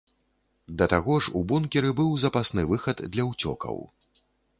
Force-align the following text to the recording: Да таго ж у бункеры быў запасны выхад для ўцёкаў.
Да 0.81 0.85
таго 0.93 1.17
ж 1.25 1.33
у 1.39 1.41
бункеры 1.51 1.91
быў 1.99 2.09
запасны 2.23 2.65
выхад 2.71 3.05
для 3.17 3.27
ўцёкаў. 3.29 3.77